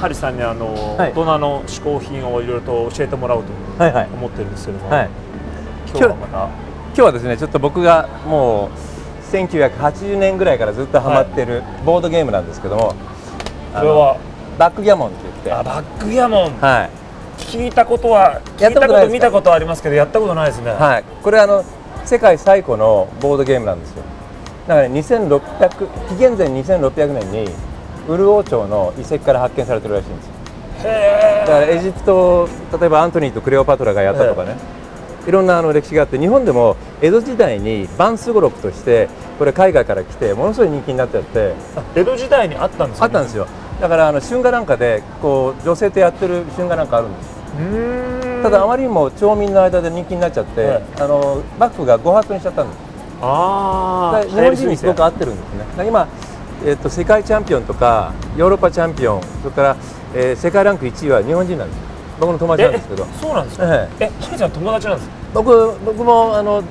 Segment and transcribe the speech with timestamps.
[0.00, 1.10] ハリさんにあの、はい。
[1.10, 3.52] 大人の嗜好品をいろいろと教えてもらおうと
[3.82, 4.06] はいはい。
[4.06, 5.10] 思ってるんですけども、はい。
[5.88, 6.38] 今日はまた？
[6.46, 8.70] 今日はですねちょっと僕がもう
[9.34, 12.94] 1980年ぐらいからずっとハマってるボードゲームなんですけども、
[13.74, 14.18] これは？
[14.58, 15.52] バックギャモンって言って。
[15.52, 16.58] あバックギャモン。
[16.60, 16.90] はい。
[17.38, 21.64] 聞いたことは聞いたこと見たことありますけどやったことないですね、はい、これあの
[22.04, 24.02] 世界最古のボードゲームなんですよ。
[24.68, 25.40] だから、ね、2600
[26.08, 27.48] 紀元前2600年に
[28.10, 30.32] ウル王朝の遺跡から発見されてるらしいんですよ。
[30.82, 32.48] へだからエジプト
[32.80, 34.56] 例えばアントニーとクレオパトラがやったとかね、
[35.28, 41.54] いろんなあの歴史があって日本でも江戸時代にバンスゴロクとしてこれ海外から来てものすごい人気になっちゃって。
[41.94, 43.46] え江戸時代にあったんですか、あったんですよ。
[43.80, 47.40] だからあの春画なんかでこう女性とやってる春画なんかあるんです。
[48.42, 52.78] ただあまりにも町民の間で人気になっちゃって、はいあの幕府が誤発にしちゃったんです。
[53.22, 55.86] ああ日本人にすごく合ってるんですね。
[55.86, 56.08] 今、
[56.66, 59.76] えっと世界チャンピオンとかヨーロッパチャンピオンそれから、
[60.14, 61.82] えー世界ランク1位は日本人なんですよ。
[62.20, 63.04] 僕の友達なんですけど。
[63.20, 63.64] そうなんですか？
[63.74, 64.10] ええ。
[64.20, 65.14] ハリさん友達なんですか？
[65.34, 66.62] 僕僕もあの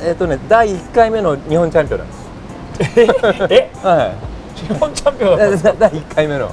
[0.00, 2.22] えっ、とね第1回目の日本チャンピオンなんです。
[3.52, 4.12] え は
[4.54, 5.74] 日本チャンピオンいだったんですか？
[5.78, 6.50] 第1回目の。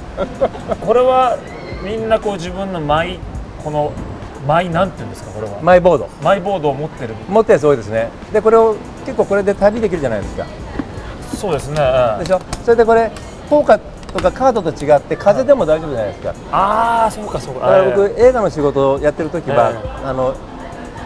[0.84, 1.38] これは
[1.82, 3.18] みんなこう自分のマイ
[3.64, 3.92] この
[4.46, 5.30] マイなんていうんですか？
[5.30, 5.58] これは。
[5.62, 6.08] マイボード。
[6.22, 7.14] マイボードを持ってる。
[7.28, 8.10] 持ったやつ多いですね。
[8.32, 8.74] でこれを
[9.06, 10.44] 結構これで旅できるじゃないですか
[11.36, 11.76] そうですね。
[12.18, 12.40] でしょ？
[12.64, 13.10] それでこれ
[13.48, 13.78] ポーカー
[14.12, 16.34] とかカードと違って風でも大丈夫じゃないですか。
[16.52, 17.60] ああそうかそうか。
[17.60, 19.72] だから僕映画の仕事をやってる時は、
[20.02, 20.34] えあの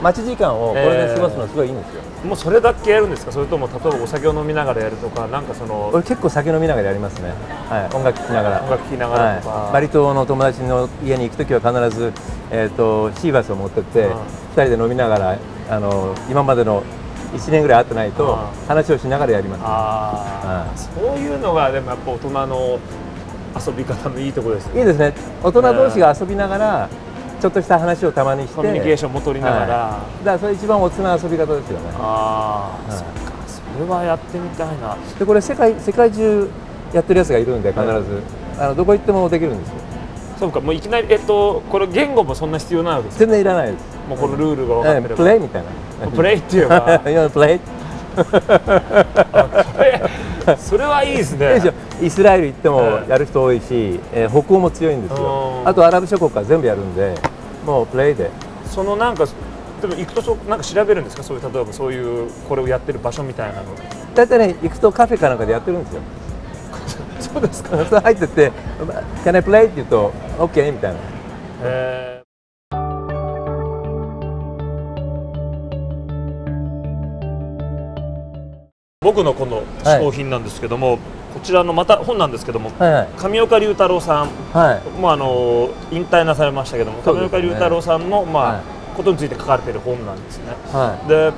[0.03, 3.33] 待ち時間をこれで過ごすのすごいいいんですよ、もうそれだけやるんですか？
[3.33, 7.33] それとも例えばお酒を飲みながらやるとかなんかその俺結構酒飲みながらやりますね、
[7.71, 8.63] はい、音楽聴きながら。
[8.63, 9.55] 音楽聴きながらとか。
[9.55, 12.13] はい、バリ島の友達の家に行く時は必ず、
[12.51, 14.19] えー、とシーバスを持ってって、うん
[14.55, 15.39] 2人で飲みながら
[15.69, 16.85] あの今までの
[17.35, 20.79] 1年ぐらい会ってないとうん話をしながらやります、ああ、はい。
[20.79, 22.79] そういうのがでもやっぱ大人の
[23.67, 24.81] 遊び方のいいところですね。
[24.81, 25.15] いいですね。
[25.43, 26.89] 大人同士が遊びながら
[27.41, 30.25] ちょっとした話をたまにしてコミュニケーションも取りながら、はい。
[30.25, 31.91] だからそれ一番大人の遊び方ですよね。
[31.99, 32.99] ああ、はい。
[32.99, 34.97] そっかそれはやってみたいな。
[35.19, 36.49] でこれ世界世界中
[36.93, 38.23] やってるやつがいるんで必ず、
[38.59, 39.75] あのどこ行ってもできるんですよ。
[40.39, 46.11] そうかもういきなりえっとこれ言語もそんな必要ないわけです全然いらないですもうこのルールが分かってれば、えプレイみたいな。
[46.11, 47.61] プレイって いうか今プレイ
[50.47, 51.61] えそれはいいですね。
[52.03, 55.61] イスラエル行ってもええやる人多いし、えー北欧も強いんですよ。
[55.63, 55.69] うん。
[55.69, 57.15] あとアラブ諸国は全部やるんで
[57.65, 58.31] もうプレイで。
[58.67, 59.25] そのなんか
[59.81, 61.23] でも行くとそうなんか調べるんですか？
[61.23, 63.63] そういう例えばそういうこれをやってる場所みたいなの。
[64.15, 66.01] 大体ね行くとカフェかなんかでやってるんですよ。
[67.21, 67.77] そうですか。
[68.03, 68.53] 入ってって
[69.25, 70.99] 「Can I play?」って言うと「OK」みたいな。
[71.63, 72.14] え
[79.05, 80.99] 僕のこの嗜好品なんですけども、
[81.35, 83.09] こちらのまた本なんですけどもはいはい。
[83.17, 85.01] 上岡龍太郎さんはい。
[85.01, 87.03] もうあの引退なされましたけども、ね。
[87.05, 88.63] 上岡龍太郎さんのまあ、はい。
[88.97, 90.45] ことについて書かれている本なんですね。
[90.73, 91.33] はで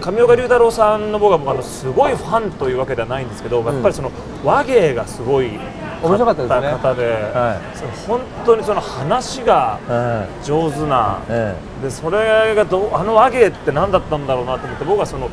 [0.00, 4.10] 上岡龍太郎さんの僕はあのすごいファンというわけではないんですけど、やっぱりその
[4.44, 5.58] 話芸がすごい
[6.02, 6.70] 面白かったですね。
[6.70, 10.44] 方で、はその本当にその話がいはい。
[10.44, 15.28] 上手なえでそれがどうあの話芸って何だったんだろうなと思って僕はその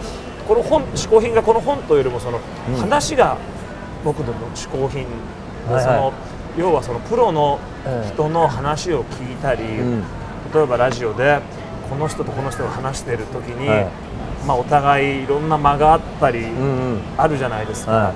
[0.50, 2.40] この本嗜好品がこの本というよりもその
[2.70, 2.76] うん。
[2.78, 3.38] 話が
[4.04, 5.06] 僕の嗜好品
[5.68, 5.84] で、はいはい。
[5.84, 6.14] その
[6.58, 8.12] 要はそのプロのええ。
[8.14, 10.04] 人の話を聞いたり、うん。
[10.52, 11.40] 例えばラジオで
[11.88, 13.88] この人とこの人が話している時に、はい。
[14.48, 17.02] まあ、お互いいろんな間があったり、うんうん。
[17.16, 18.14] あるじゃないですか,、は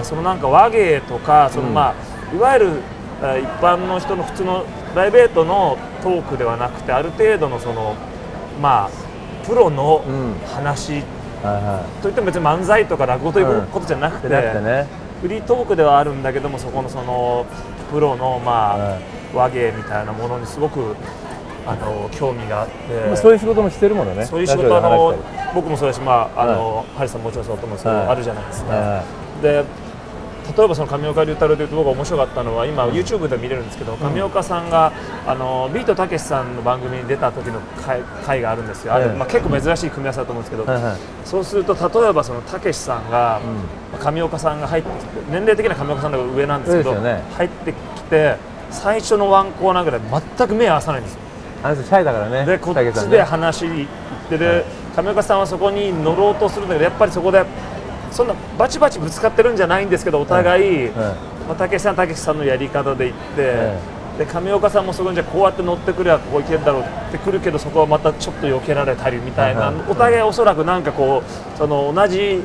[0.00, 0.04] い。
[0.04, 1.74] そのなんか話芸とかその、うん。
[1.74, 1.94] ま
[2.32, 2.70] あ、いわゆる
[3.22, 7.94] えー一般の人の普通のプライベートのトークではなくてある程度のその
[8.60, 8.90] まあ
[9.46, 10.34] プロのうん。
[10.52, 11.06] 話はいは
[12.02, 17.46] といっても別に漫才とか落語ということじゃなくて,、フリートークではあるんだけどもそこのその
[17.90, 19.16] プロのまあ、はい。
[19.34, 20.96] 話芸みたいなものにすごく
[21.66, 22.74] あの興味があって、
[23.06, 24.24] まあそういう仕事もしてるものね。
[24.24, 25.14] そういう仕事あの
[25.54, 28.06] 僕もそうだし、まああのハリさんももちろんそうだと思うんですけど、はい。
[28.08, 28.72] あるじゃないですか。
[28.72, 29.04] は
[29.42, 29.64] で
[30.56, 34.92] 例えばその上岡龍太郎でいうと僕が面白かったのは今 YouTube で見れるんですけど、上岡さんが
[35.26, 38.94] あのビートたけしさんの番組に出た時の回回があるんですよ。
[38.94, 39.12] あれ、ええ。
[39.12, 40.66] まあ結構珍しい組み合わせだと思うんですけど、
[41.24, 43.40] そうすると例えばそのたけしさんが、
[44.00, 44.88] 上岡さんが入って
[45.30, 48.36] 年齢的には上岡さんの方が上なんですけど入ってきて
[48.70, 50.00] 最初のワンコーナーぐらい
[50.36, 51.20] 全く目合わさないんですよ。
[51.62, 54.64] あの人シャイだからねでこっちで話行ってで、はい。
[54.96, 57.44] 上岡さんはそこに乗ろうとするんだけどやっぱりそこで
[58.10, 61.14] そんなバチバチぶつかってるんじゃないんですけどお互い、は
[61.48, 63.78] まあ、たけしさんたけしさんのやり方で行って、え
[64.18, 72.42] で上岡さんもそこにじゃあこうやって乗ってくればここ行けるだろうってくるけどそこはまたちょっと避けられたりみたいな、お互いおそらくなんかこうその同じ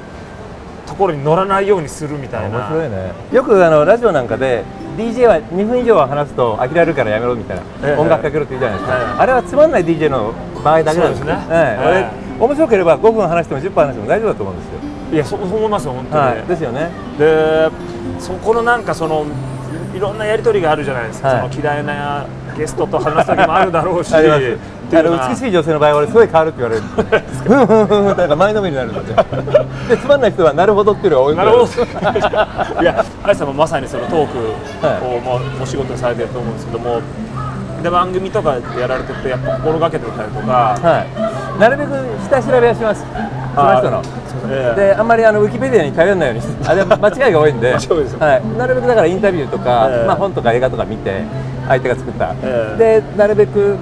[0.86, 2.68] ところに乗らないようにするみたい面な。
[2.68, 3.14] 白いね。
[3.32, 4.66] よくあのラジオなんかで
[4.98, 7.98] DJ は2分以上は話すと飽きられるからやめろみたいな、ええ。
[7.98, 9.06] 音楽かけろって言うじゃないですか、ええ。
[9.20, 11.38] あれはつまんない DJ の場合だけなんですね。
[11.50, 14.80] ええ面白ければ5分話しても10分話しても大丈夫だと思うんですよ、
[15.12, 16.90] いやそう思いますよ本当に、はい、ですよね。
[17.18, 17.70] で
[18.20, 19.26] そこのなんかその
[19.94, 21.52] いろんなやり取りがあるじゃないですか、はい。
[21.52, 22.26] その嫌いな
[22.58, 24.14] ゲストと話す時もあるだろうし。
[24.94, 29.14] あの美しい女性の場合は俺すごい変わるって言われるふんふんふんふんってなんか前のめりになるので
[29.88, 31.64] でつまんない人はなるほどっていうのが多いなるほど
[32.84, 34.38] いや有さんもまさにそのトーク
[35.06, 37.00] をもうお仕事にされてると思うんですけども。
[37.82, 40.78] で番組とかやられててやっぱ心がけてたりとか。
[40.80, 41.06] は
[41.58, 41.90] い、なるべく
[42.30, 43.04] 下調べはします
[43.56, 44.02] その人の。
[44.50, 44.80] ええ。
[44.88, 50.08] であんまりあのウィキペディアに頼らないようにして あれ間違いが多いんで、はい、なるべくだからインタビューとか、ええ。
[50.08, 51.24] まあ、本とか映画とか見て
[51.68, 53.76] 相手が作った、えでなるべく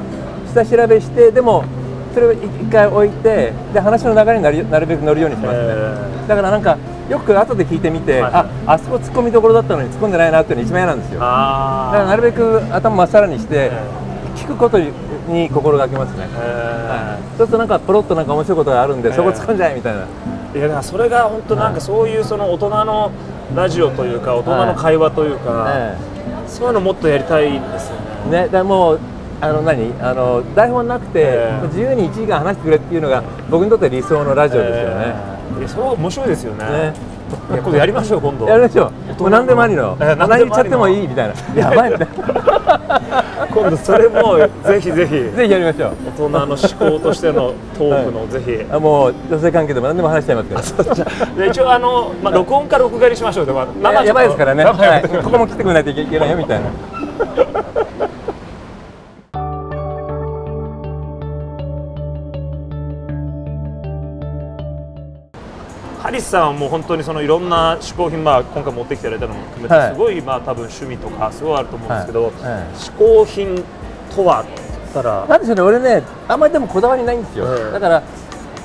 [0.53, 1.63] 下調べしてでも
[2.13, 2.39] それを一
[2.71, 6.77] 回置いてで話の流れになりなるべく乗るようにしますね、えだからなんか
[7.09, 8.31] よく後で聞いてみて、はい。
[8.33, 11.19] ああそこ突っ込みどころだったのに突っ込んでないなっていうのが一番嫌なんですよ。
[11.19, 11.25] だ
[11.89, 13.71] あからなるべく頭まっさらにして、え
[14.35, 14.77] 聞くこと
[15.29, 23.11] に心がけますね、えちょっとなんかポロッとなんか面白いことがあるんで、ええそこ突っ込んじゃえみたいな、いやだからそれが本当なんかそういうその大人の
[23.55, 25.97] ラジオというか大人の会話というか、え
[26.47, 28.01] そういうのもっとやりたいんですよね。
[28.27, 28.99] えね、だからもう
[29.41, 29.93] あの何？
[30.01, 35.13] あの台本なくて、ええ自由に1時間話してくれっていうのが僕にとって理想のラジオですよね。
[35.61, 35.67] えー。
[35.67, 36.65] それは面白いですよね。
[36.65, 39.21] ねいや今度やりましょう今度やりましょう。
[39.21, 39.95] もう何でもありの。
[39.95, 41.61] 何言っちゃってもいいみたいな。
[41.61, 42.79] やばいみたいな。
[43.51, 45.91] 今度それもぜひぜひ ぜひやりましょう。
[46.07, 50.93] 大人の思考としてのトークのぜひ、あもう女性関係でも何でも話しちゃいますけど。
[51.37, 54.63] で一応あの、まあ、録音か録画にしましょうで、まあ、生ややばいですからね。
[54.63, 56.65] 生はい、ここも来てくれないといけないよみたいな。
[66.09, 69.93] ハリスさんはもう本当にそのいろんな嗜好品、まあ、今回持ってきていただいたのも含めて、はい。
[69.93, 73.63] すごいまあ多分趣味とかすごいあると思うんですけど、嗜好品
[74.15, 74.45] とはっ
[74.91, 77.45] たらなんでしょうね、俺ね、あんまりでもこだわりないんですよ。
[77.55, 77.71] ええ。
[77.73, 78.03] だから、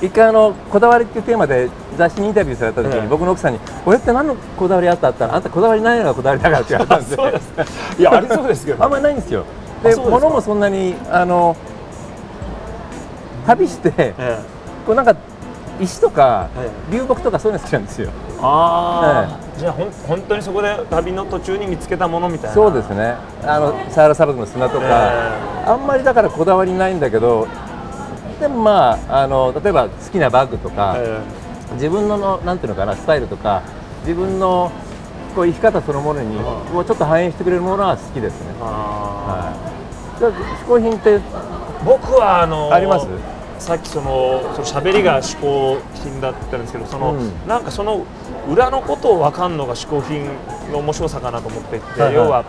[0.00, 1.68] 一回あの、こだわりっていうテーマで
[1.98, 3.08] 雑誌にインタビューされた時に、ええ。
[3.08, 5.08] 僕の奥さんに、俺って何のこだわりあった？
[5.08, 7.14] あったら、あんたこだわりないのがこだわりだからって言われたんで、
[8.00, 8.82] いやありそうですけど。
[8.82, 9.44] あんまりないんですよ。
[9.82, 11.54] で、物もそんなに、あの、
[13.46, 14.38] 旅して、ええ。
[14.86, 15.14] こうなんか、
[15.80, 18.10] 石とかえ流木とかそういうの好きなんですよ。
[18.40, 22.54] ああ、じゃあほん本当にそこで旅の途中に見つけたものみたいな。
[22.54, 23.16] そうですね。
[23.42, 27.48] あのサハラ砂漠の砂とか、えあんまりだからこだわりないんだけど、
[28.40, 31.20] でもまああの例えば好きなバッグとか、え
[31.74, 33.62] 自分ののなんていうのかなスタイルとか
[34.02, 34.70] 自分の
[35.34, 36.44] こう生き方そのものにうん。
[36.72, 38.52] こうちょっと反映してくれるものは好きですね。
[38.60, 39.52] は
[40.16, 40.18] い。
[40.20, 41.20] じゃあ嗜好品ってー
[41.84, 43.06] 僕はあのあります？
[43.58, 47.48] さっきそのその喋りが嗜好品だったんですけどその、うん。
[47.48, 48.04] なんかその
[48.50, 50.26] 裏のことを分かんのが嗜好品
[50.72, 52.26] の面白さかなと思っていて、はいはい。
[52.26, 52.44] 要は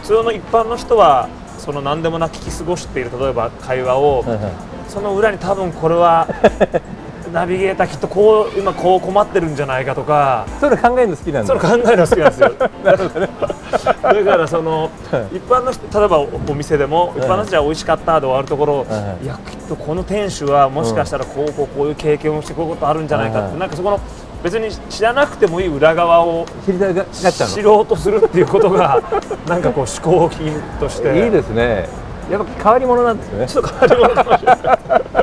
[0.00, 1.28] 普通の一般の人は
[1.58, 4.52] その何でもなく聞き過ごしている例えば会話を、はいはい。
[4.88, 6.28] その裏に多分これは
[7.32, 10.46] ナビゲーターきっとこう今こう困ってるんじゃないかとか。
[10.60, 11.48] そういうの考えるの好きなんだ。
[11.48, 12.52] それ考えるの好きなんですよ。
[14.02, 14.90] だからその
[15.32, 19.26] 一般の人例えばおお店でも一般の人は美味しかったで終わるところ、はいい。
[19.26, 23.58] やきっとこの店主はもしかしたらこうこうこういう経験をしてこういうことあるんじゃないかって、はい。
[23.58, 24.00] なんかそこの
[24.42, 29.00] 別に知らなくてもいい裏側を知ろうとするっていうことが
[29.48, 31.08] なんかこう嗜好品として。
[31.08, 31.14] の。
[31.16, 31.88] いいですね。
[32.30, 33.46] やっぱ変わり者なんですよね。
[33.46, 35.21] ちょっと変わり者かもしれない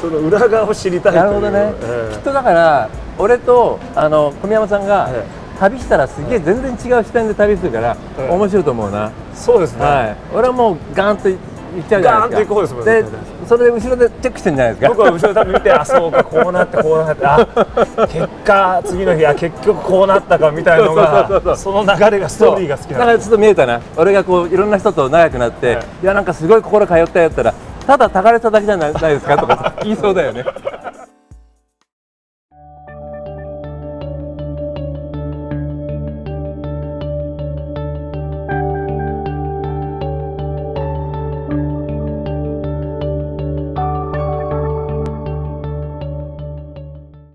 [0.00, 2.88] その裏側を知りたいなるほどね、えきっとだから
[3.18, 5.24] 俺とあの小宮山さんが、え
[5.58, 8.30] 旅したらすげえ全然違う視点で旅するから、ええ。
[8.30, 11.38] 面白いと思うな、えそうですね、はい、俺はもうガーンといっ
[11.84, 12.28] ちゃうじゃないですか。
[12.28, 13.02] ガーンと行く方ですもんね。
[13.02, 14.88] でそれで後ろでチェックしてるんじゃないですか。
[14.88, 17.46] 僕は後ろで見て、あ、そうか、こうなって、こうなって、あ、
[18.08, 23.80] 結果、次の日、あ、結局こうなったかみたいなのが、その流れが、ストーリーが好きだなんでからちょっと見えたな。
[23.96, 27.54] 俺がこういろんな人と長くなって、はいい、やなんかすごい心通ったよったら
[27.86, 30.44] ただたかれただけじゃないですかとか言いそうだよね。